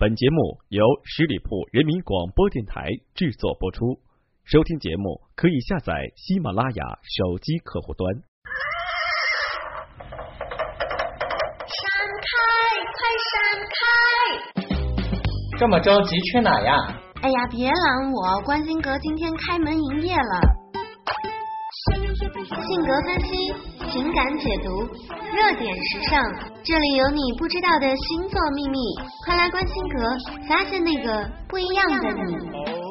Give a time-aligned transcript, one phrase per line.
[0.00, 4.00] 本节目由十里铺人民广播电台制作播出。
[4.44, 8.08] 收听节目可以下载喜马拉雅手机客户端。
[11.68, 11.84] 闪
[12.24, 12.32] 开，
[12.96, 13.36] 快闪
[13.76, 15.58] 开！
[15.58, 16.74] 这么着急去哪呀？
[17.20, 20.40] 哎呀，别拦我，关心阁今天开门营业了。
[21.92, 22.00] 性
[22.86, 23.49] 格分析，
[23.90, 24.86] 情感解读，
[25.34, 26.32] 热点时尚，
[26.62, 28.78] 这里有你不知道的星座秘密，
[29.26, 30.16] 快来关心阁，
[30.48, 32.89] 发现那个不一样的你。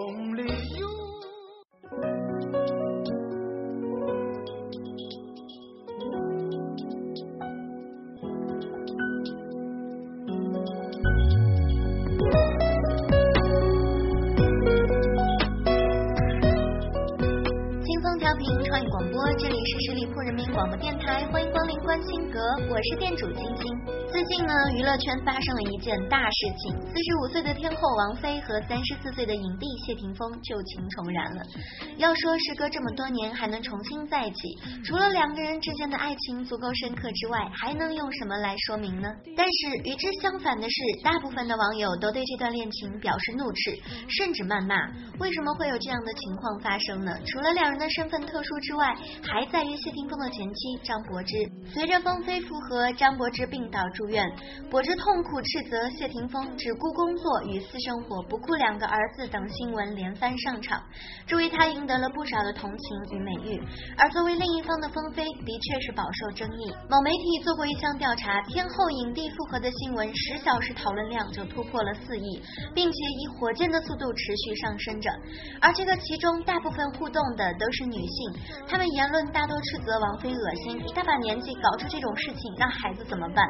[22.79, 23.78] 我是店主晶晶。
[24.73, 31.43] 娱乐圈发生了一件大事情，四十五岁的天后王菲和三十四岁的影帝谢霆锋旧情重燃了。
[31.97, 39.09] 要说时隔这么多年还能重新在一起，除了两个人之间的爱情足够深刻之外，还能用什么来说明呢？
[39.35, 44.75] 但是与之相反的是，大部分的网友都对这段恋情表示怒斥，甚至谩骂。
[45.19, 47.11] 为什么会有这样的情况发生呢？
[47.25, 51.35] 除了两人的身份特殊之外，还在于谢霆锋的前妻张柏芝。
[51.73, 53.79] 随着芳菲复合，张柏芝病倒。
[53.89, 54.23] 住院，
[54.69, 60.81] 柏芝痛苦斥责谢霆锋只顾工作与私生活，不顾两个儿子等新闻连番上场，
[61.25, 63.61] 这为他赢得了不少的同情与美誉。
[63.97, 66.71] 而作为另一方的风飞，的确是饱受争议。
[66.89, 72.41] 某媒体做过一项调查，天后影帝复合的新闻十小时讨论量就突破了四亿，
[72.75, 75.09] 并且以火箭的速度持续上升着。
[75.61, 78.33] 而这个其中大部分互动的都是女性，
[78.67, 83.45] 她们言论大多斥责王菲恶心，一大把年纪搞出这种事情，让孩子怎么办？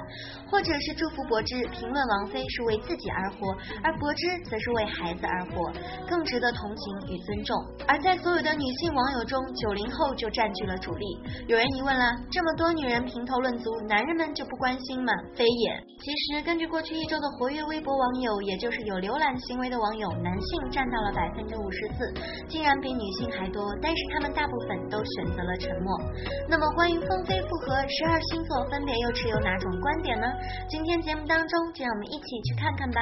[0.50, 5.72] 或者是祝福柏芝，评论王菲是为自己而活，而柏芝则是为孩子而活，
[6.08, 7.58] 更值得同情与尊重。
[7.88, 11.06] 而在所有的女性网友中，九零后就占据了主力。
[11.48, 15.12] 有人疑问了：这么多女人评头论足，男人们就不关心吗？
[15.36, 15.84] 非也。
[16.00, 22.14] 其实根据过去一周的活跃微博网友，也就是有浏览行为的网友，男性占到了百分之五十四，
[22.48, 23.64] 竟然比女性还多。
[23.82, 26.00] 但是他们大部分都选择了沉默。
[26.48, 30.28] 那么关于风飞复合，十二星座分别又持有哪种观点呢？
[30.70, 33.02] 今天节目当中，就让我们一起去看看吧。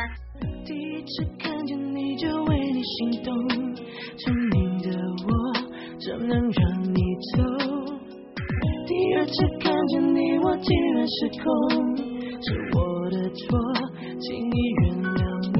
[0.65, 3.35] 第一次看见你就为你心动，
[4.17, 4.87] 聪明的
[5.27, 5.29] 我
[5.99, 7.01] 怎能让你
[7.35, 7.43] 走？
[8.87, 11.97] 第二次看见你我竟然失控，
[12.39, 13.59] 是我的错，
[14.17, 15.19] 请你原谅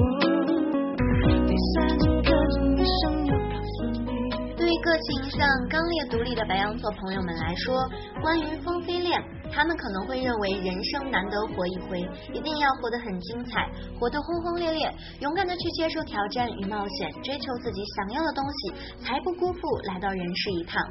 [1.46, 7.76] 第三次看见你想要告诉你，对于个性上刚烈独立的白羊座朋友们来说，
[8.22, 9.22] 关于风飞恋。
[9.50, 12.00] 他们可能会认为人生难得活一回，
[12.32, 18.72] 一定要活得很精彩，活得轰轰烈烈，勇敢的去接受挑战与冒险，追求自己想要的东西，
[19.04, 20.82] 才不辜负来到人世一趟。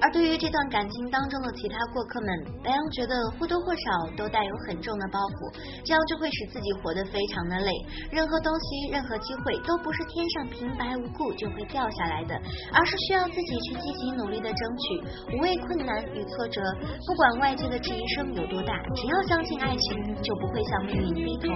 [0.00, 2.28] 而对于这段感情当中的其他过客们，
[2.62, 5.52] 白羊觉得或多或少都带有很重的包袱，
[5.84, 7.70] 这样就会使自己活得非常的累。
[8.10, 12.34] 任何东西，任何机会，都不是天上平白无故就会掉下来的，
[12.72, 16.62] 而是需要自己去积极努力的争取，无畏困难与挫折，
[17.06, 18.04] 不管外界的质疑。
[18.14, 18.72] 生有多大？
[18.94, 21.52] 只要相信爱情，就不会向命运低头。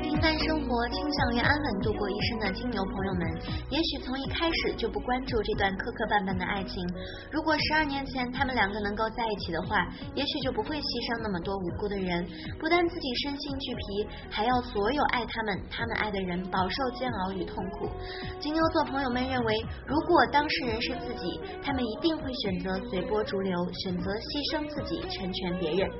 [0.00, 3.26] 平淡生活倾向于安稳度过一生的金牛朋友们，
[3.70, 6.86] 也许从一开始就不关注这段磕磕绊绊的爱情。
[7.32, 12.24] 如果十二年前他们两个能够在一起的话，也许就不会牺牲那么多无辜的人，
[12.60, 17.90] 不但自己身心俱疲，还要所有爱他们、他们爱的人饱受煎熬与痛苦。
[18.38, 19.54] 金牛座朋友们认为，
[19.86, 25.90] 如果当事人是自己，他们一定会选择随波逐流，选择牺牲自己，成全别人，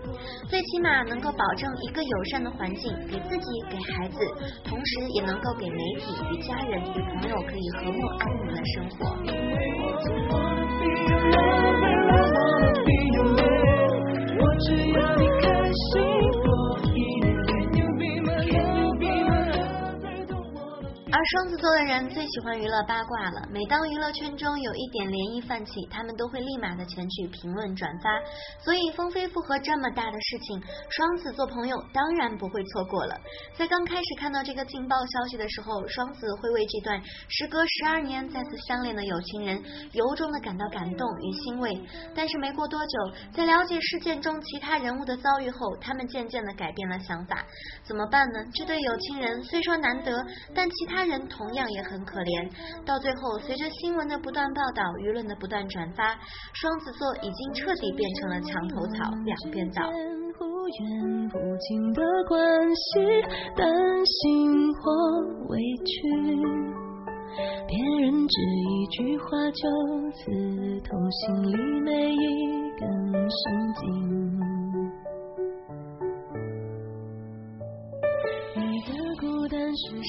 [0.47, 4.17] 最起码能够保证一个友善的环境给自己、给孩子，
[4.65, 8.99] 同时也能够给媒体与家人与朋友可以和睦安宁的生活。
[21.19, 23.43] 而双子座的人最喜欢娱乐八卦了。
[23.51, 28.07] 每当娱乐圈中有一点涟漪泛起，他们都会立马的前去评论转发。
[28.63, 33.19] 所以风飞复合这么大的事情，双子座朋友当然不会错过了。
[33.59, 39.61] 在刚开始看到这个劲爆消息的时候，双子会为这段时隔十二年再次相恋的有情人
[39.91, 41.75] 由衷的感到感动与欣慰。
[42.15, 42.97] 但是没过多久，
[43.35, 47.45] 在了解事件中其他人物的遭遇后，他们渐渐的改变了想法。
[47.83, 48.39] 怎么办呢？
[48.55, 50.25] 这对有情人虽说难得，
[50.55, 52.51] 但其他人同样也很可怜。
[52.85, 56.15] 到最后，随着新闻的不断报道，舆论的不断转发，
[56.55, 59.83] 双子座已经彻底变成了墙头草，两边倒。
[67.67, 69.69] 别人只一句话就
[70.13, 70.25] 刺
[70.81, 72.17] 痛心里每一
[72.79, 73.39] 根神
[73.81, 74.48] 经。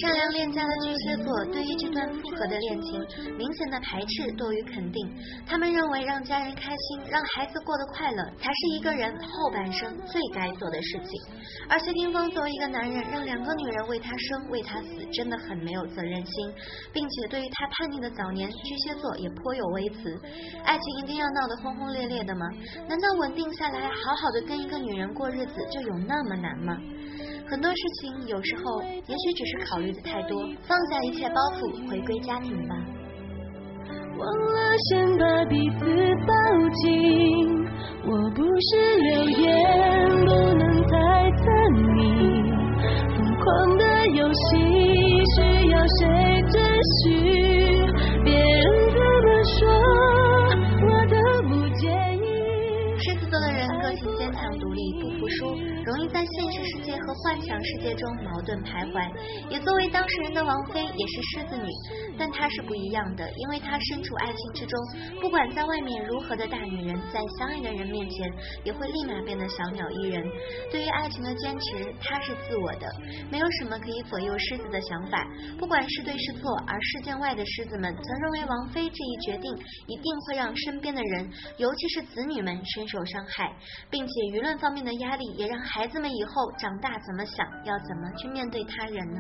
[0.02, 3.00] 善良恋家的巨蟹座对于这段复合的恋情
[3.38, 11.22] 明显的排斥多于肯定，他们认为让家人开心，让孩子过得快乐才是一个人后半生最该做的事情。
[11.70, 16.52] 而谢霆锋作为一个男人，让两个女人为他生为他死，真的很没有责任心，
[16.92, 20.20] 并且对于他叛逆的早年，巨蟹座也颇有微词。
[20.64, 22.48] 爱情一定要闹得轰轰烈烈的吗？
[22.88, 26.76] 难道稳定下来，好好的跟一个女人过日子就有那么难吗？
[27.50, 32.76] 很多事情有时候也许只是考虑的太多，放下一切包袱，回归家庭吧。
[34.20, 34.22] 忘
[34.54, 35.86] 了先把彼此
[36.28, 36.32] 抱
[36.84, 36.88] 紧，
[38.06, 38.70] 我不是
[39.02, 39.10] 流
[39.42, 39.50] 言，
[40.28, 40.94] 不能猜
[41.42, 41.44] 测
[41.74, 42.54] 你
[43.18, 43.46] 疯狂
[43.80, 44.46] 的游戏
[45.34, 45.42] 需
[45.72, 46.06] 要谁
[46.52, 46.62] 准
[47.02, 47.08] 许？
[48.24, 48.62] 别人
[48.94, 49.66] 怎么说，
[50.86, 51.16] 我都
[51.50, 51.50] 不
[51.80, 52.24] 介意。
[53.02, 54.80] 狮子座的人个性坚强独立，
[55.18, 55.56] 不书。
[55.86, 59.10] 容易在现实世界和幻想世界中矛盾徘徊。
[59.50, 61.68] 也作为当事人的王菲也是狮子女，
[62.18, 64.80] 但她是不一样的，因为她身处爱情之中，
[65.22, 68.32] 不管在外面如何的大女人，在相爱的人面前
[68.64, 70.24] 也会立马变得小鸟依人。
[70.72, 72.88] 对于爱情的坚持，她是自我的，
[73.32, 75.26] 没有什么可以左右狮子的想法。
[75.58, 79.52] 不管是对是错，而事件外的狮子们则认为王菲这一决定
[79.88, 83.56] 一定会让身边的人，尤其是子女们深受伤害，
[83.90, 85.88] 并且舆论方面的压力也让孩。
[85.90, 89.20] 子们以后长大怎么想，要怎么去面对他人呢？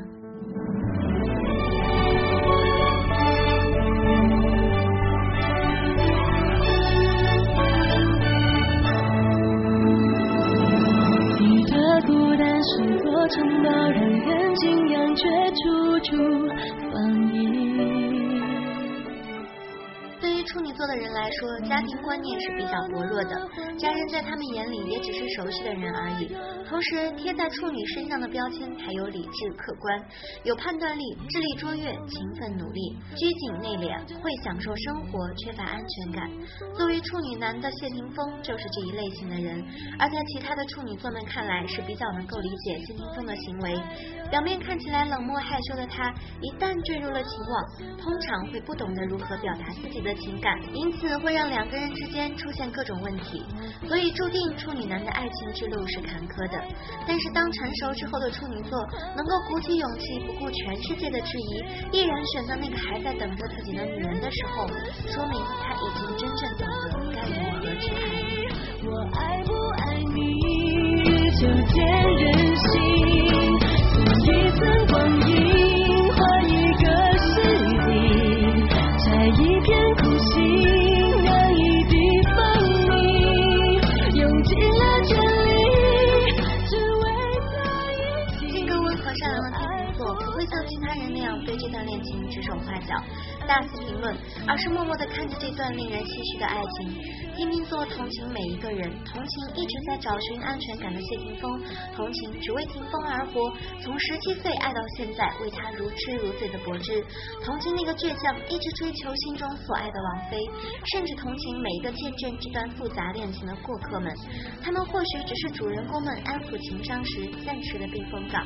[11.39, 16.15] 你的孤单是座城堡，让人敬仰，却处处
[16.93, 17.39] 防御。
[20.45, 23.47] 处女座的人来说，家庭观念是比较薄弱的，
[23.79, 26.27] 家人在他们眼里也只是熟悉的人而已。
[26.69, 30.05] 同时，贴在处女身上的标签还有理智、客观、
[30.43, 36.29] 有判断力、智力卓越、勤奋努力、拘谨内敛、会享受生活、缺乏安全感。
[36.77, 39.65] 作为处女男的谢霆锋就是这一类型的人，
[39.97, 43.75] 而在其他的处女座们看来是比较能够理解谢霆锋的行为。
[44.29, 50.39] 表面看起来冷漠害羞的他，一旦坠入了情网，通常会不懂得如何表达自己的情。
[50.39, 53.43] 感，因此会让两个人之间出现各种问题，
[53.87, 56.58] 所以注定处女男的爱情之路是坎坷的。
[57.07, 58.79] 但是当成熟之后的处女座
[59.15, 64.67] 能够鼓起勇气，不顾全世界的质疑，毅然选择那个还在等着自己的女人的时候，
[65.07, 67.99] 说明他已经真正懂得该如何去爱。
[68.81, 70.17] 我爱不爱你，
[93.49, 94.15] 大肆评论，
[94.47, 97.01] 而是默默的看着这段令人唏嘘的爱情。
[97.33, 101.49] 天秤座同情每一个人，同情一直在找寻安全感的谢霆锋，
[101.95, 103.49] 同情只为霆锋而活，
[103.81, 107.03] 从十七岁爱到现在为他如痴如醉的柏芝，
[107.43, 110.37] 同情那个倔强一直追求心中所爱的王菲，
[110.93, 114.13] 甚至同情每一个见证这段复杂恋情的过客们。
[114.61, 118.45] 他们或许只是主人公们安抚情伤时暂时的避风港，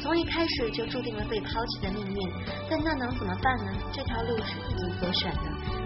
[0.00, 2.32] 从一开始就注定了被抛弃的命运。
[2.70, 3.72] 但那能怎么办呢？
[3.92, 4.38] 这条路。
[4.38, 5.42] 是自己所选的，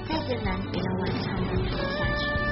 [0.08, 2.51] 再艰难也要顽强的走下去。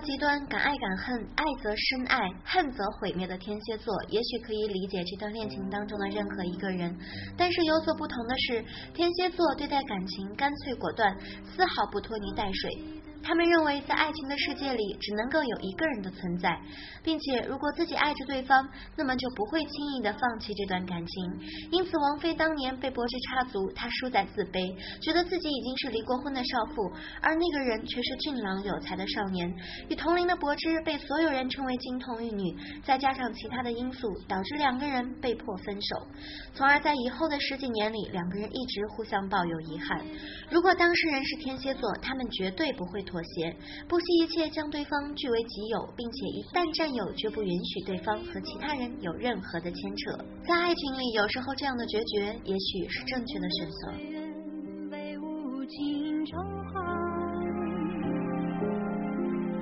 [0.00, 6.96] 极端、敢爱敢恨、爱则深爱、恨则毁灭的天蝎座，也许可以理解这段恋情当中的任何一个人。
[7.36, 13.02] 但是有所不同的是，天蝎座对待感情干脆果断，丝毫不拖泥带水。
[13.24, 16.60] 他们认为，在爱情的世界里，只能够有一个人的存在，
[17.02, 21.40] 并且如果自己爱着对方，那么就不会轻易的放弃这段感情。
[21.70, 29.50] 因此，王菲当年被柏芝插足，她输在自卑，觉得自己已经是离过婚的少妇，而那个人却是俊朗有才的少年。
[29.88, 32.54] 与同龄的柏芝被所有人称为金童玉女，
[32.84, 36.06] 再加上其他的因素，导致两个人被迫分手。
[36.52, 40.04] 从而在以后的十几年里，两个人一直互相抱有遗憾。
[40.50, 43.02] 如果当事人是天蝎座，他们绝对不会。
[43.14, 43.54] 妥协，
[43.86, 50.18] 不惜一切将对方据为己有，并且一旦占有，绝不允许对方和其他人有任何的牵扯。
[50.42, 53.94] 在爱情里，有时候这样的决绝也许是正确的选择。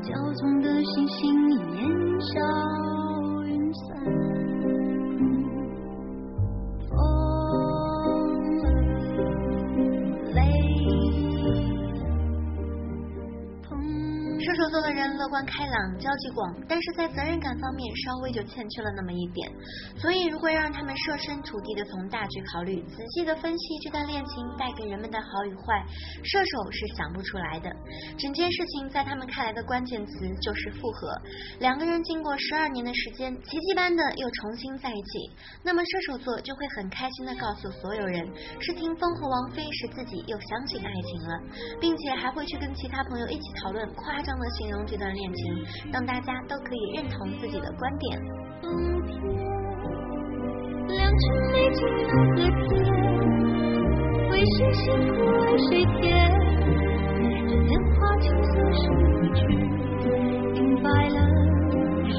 [0.03, 1.85] 骄纵的星星烟
[2.33, 2.41] 消
[3.45, 4.42] 云散。
[15.17, 19.51] 乐观开朗，交际广，但是在责任感方面稍微就欠缺了那么一点。
[19.99, 25.85] 所以，如果让他们设身处地的从大局考虑，仔细的分析这段恋情带给人们的好与坏，
[26.23, 27.75] 射手是想不出来的。
[28.17, 31.21] 整件事情在他们看来的关键词就是复合。
[31.59, 35.31] 两个人经过十二年的时间，奇迹般的又重新在一起，
[35.65, 38.25] 那么射手座就会很开心的告诉所有人，
[38.61, 41.41] 是霆锋和王菲使自己又相信爱情了，
[41.81, 44.53] 并且还会去跟其他朋友一起讨论夸张的。
[44.53, 45.53] 形容这段恋情，
[45.93, 48.17] 让大家都可以认同自己的观点。
[50.87, 52.41] 良辰美景奈何天，
[54.31, 56.01] 为谁辛苦为谁甜？
[57.49, 58.81] 这年华青涩逝
[59.35, 59.41] 去，
[60.53, 61.19] 明白了
[62.07, 62.15] 世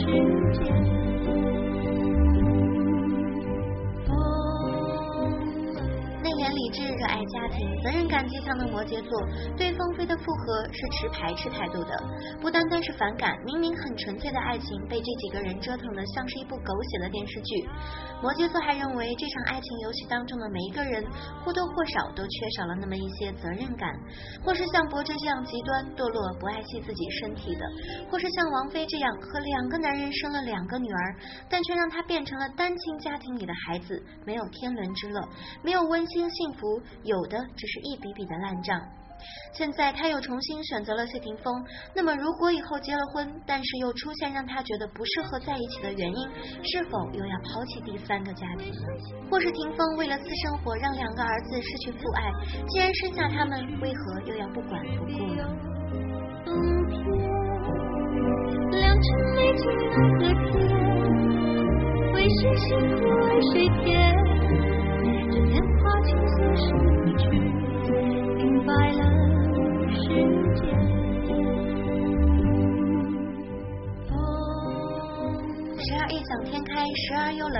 [6.74, 6.84] 致。
[6.94, 9.12] 热爱家庭、责任感极强的摩羯座，
[9.58, 11.92] 对凤飞的复合是持排斥态度的。
[12.39, 17.68] 不单单是反感，明明很纯粹的爱情，被这几个人折腾的像是一部狗血的电视剧。
[18.22, 21.03] 摩羯座还认为，这场爱情游戏当中的每一个人，
[21.44, 23.89] 或多或少都缺少了那么一些责任感，
[24.44, 27.62] 或是像柏芝这样极端堕落、不爱惜自己身体的，
[28.10, 31.15] 或是像王菲这样和两个男人生了两个女儿，
[31.50, 35.22] 但却让她变成了单亲家庭里的孩子，没有天伦之乐，
[35.62, 36.62] 没有温馨幸福。
[37.03, 38.79] 有的只是一笔笔的烂账。
[39.53, 41.53] 现在他又重新选择了谢霆锋，
[41.96, 46.29] 那么如果以后结了婚，但是又出现让他觉得不适合在一起的原因，
[46.62, 48.74] 是否又要抛弃第三个家庭？
[49.32, 52.32] 或是霆锋为了私生活让两个儿子失去父爱，
[52.67, 55.48] 既然生下他们，为何又要不管不顾呢？
[62.13, 63.53] 为谁辛苦为谁
[63.86, 64.02] 甜？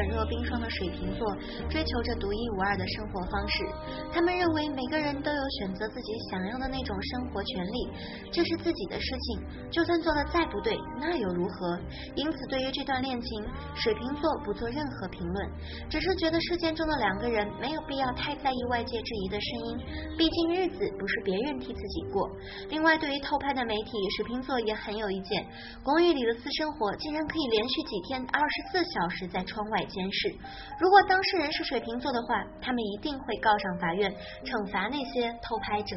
[0.03, 1.25] 冷若冰霜的水瓶座，
[1.69, 3.63] 追求着独一无二的生活方式。
[4.12, 7.89] 他们认为每个人都有选择自己想要的那种生活权利，
[8.29, 11.79] 这是自己的事情，就算做的再不对，那又如何？
[12.15, 13.45] 因此，对于这段恋情，
[13.75, 15.50] 水瓶座不做任何评论，
[15.89, 22.29] 只是觉得事件中的两个人没有必要太在意外界质疑的声音，毕竟日子不是别人替自己过。
[22.69, 25.45] 另外，对于偷拍的媒体，水瓶座也很有意见。
[25.81, 28.22] 公寓里的私生活竟然可以连续几天。
[28.33, 30.35] 二十四小时在窗外监视，
[30.79, 34.12] 如果当事人是水瓶座的话，他们一定会告上法院，
[34.43, 35.95] 惩罚那些偷拍者。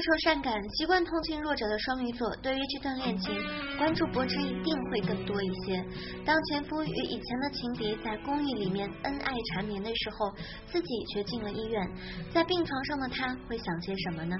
[0.00, 3.34] 多愁善感、习惯同情弱者的双鱼座，对于这段恋情，
[3.76, 5.84] 关注柏芝一定会更多一些。
[6.24, 10.32] 当前夫与以前的情敌在公寓里面恩爱缠绵的时候，
[10.72, 11.86] 自己却进了医院，
[12.32, 14.34] 在病床上的他会想些什么呢？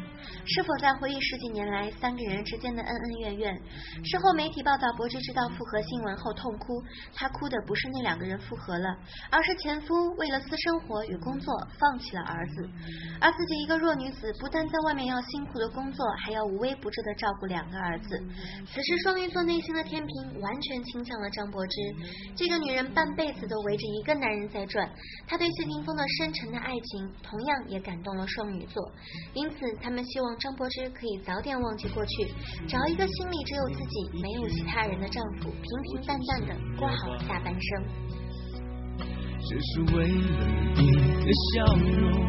[0.47, 3.55] 是否在回忆十几年来三个人之间的恩恩怨怨？
[4.03, 8.97] 事后媒体报道柏芝知道复合新闻后痛哭，她哭的不是那两个人复合了，
[9.31, 12.67] 而是前夫为了私生活与工作放弃了儿子，
[13.21, 15.61] 而自己一个弱女子，不但在外面要辛苦。
[15.61, 18.19] 的工作，还要无微不至的照顾两个儿子。
[18.65, 21.77] 此时，双鱼座内心的天平完全倾向了张柏芝。
[22.35, 24.89] 这个女人半辈子都围着一个男人在转，
[25.27, 28.83] 她对谢霆锋的深沉的爱情，同样也感动了双鱼座。
[29.35, 32.33] 因此，他们希望张柏芝可以早点忘记过去，
[32.67, 37.85] 找一个心里只有自己、没有其他人的丈夫，平平淡淡的过好下半生。
[39.43, 42.25] 只是为了你的笑容，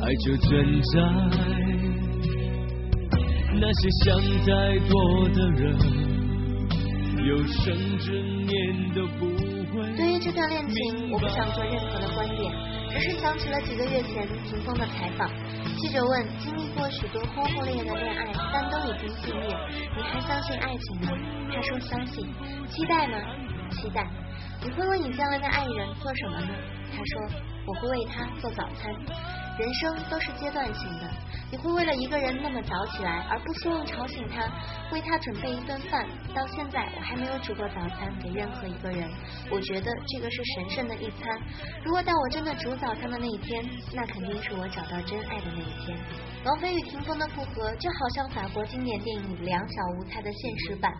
[0.00, 1.75] 爱就存在。
[3.58, 5.78] 那些想太多的人，
[7.24, 8.12] 有生之
[8.44, 9.24] 年都不
[9.72, 9.96] 会。
[9.96, 12.52] 对于这段恋情，我不想做任何的观点，
[12.90, 15.26] 只是想起了几个月前霆锋的采访。
[15.78, 19.48] 记者问：经历过许多轰轰烈烈的恋爱，但都已经熄灭，
[19.96, 21.16] 你还相信爱情吗？
[21.54, 22.26] 他说相信。
[22.68, 23.16] 期待吗？
[23.70, 24.06] 期待。
[24.62, 26.48] 你会为你将来的爱人做什么呢？
[26.92, 28.94] 他说：“我会为他做早餐。”
[29.58, 31.10] 人生都是阶段性的，
[31.50, 34.42] 你会为了一个人那么早起来，而不希望吵醒他，
[34.92, 36.06] 为他准备一顿饭。
[36.34, 39.08] 到现在我还没有煮过早餐给任何一个人，
[39.50, 41.40] 我觉得这个是神圣的一餐。
[41.82, 45.98] 如果到我真的煮早餐的那一天，那肯定是我找到真爱的那一天。
[46.44, 50.92] 王菲与霆锋的复合，就好像法国经典电影《两小无猜》的现实版。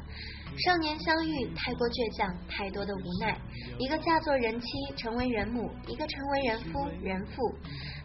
[0.58, 3.36] 少年相遇，太过倔强，太多的无奈。
[3.78, 7.54] 一个嫁作人妻，成为人母；一个成为人夫，人父。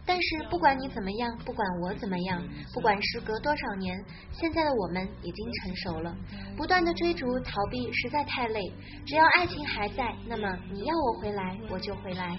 [0.04, 2.42] 但是不管你怎么样，不管我怎么样，
[2.74, 3.96] 不管时隔多少年，
[4.32, 6.14] 现在的我们已经成熟了。
[6.56, 8.60] 不断的追逐逃避实在太累。
[9.06, 12.36] 只要爱情还在，那么你要我回来，我就回来。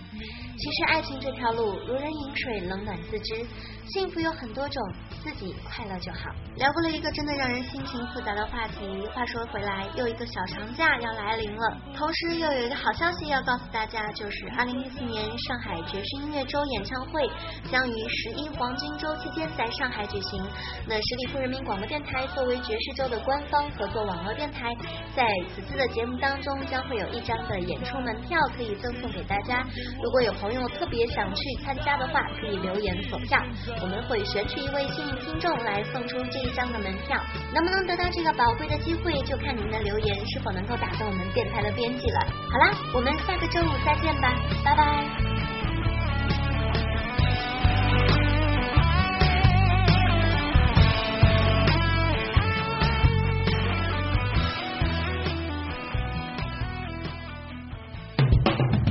[0.58, 3.46] 其实爱情这条路如人饮水，冷暖自知。
[3.88, 4.94] 幸福有很多种，
[5.24, 6.32] 自己快乐就好。
[6.56, 9.08] 聊过了一个真的让人心情复杂的话题。
[9.14, 17.30] 话说回来，又一个小长假要来临了，同时又有一个好消息要告诉大家，就是二零一四年上海爵士音乐周演唱会
[17.72, 20.44] 将于十一黄金周期间在上海举行。
[20.88, 24.76] 那十里铺人民广播电台作为爵士周的官方合作网络电台，
[25.16, 29.66] 在此次的节目当中将会有一张的演出门票可以赠送给大家。
[30.02, 33.40] 如果有朋友特别想去参加的话，可以留言投票。
[33.82, 37.20] 我们会选取一位幸运听众来送出这一张的门票，
[37.54, 42.20] 能不能得到这个宝贵的机会，就看您的留留言是否能够打动我们电台的编辑了。
[42.50, 44.34] 好啦，我们下个周五再见吧，
[44.66, 45.06] 拜拜。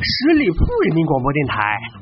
[0.05, 2.02] 十里铺人民广播电台。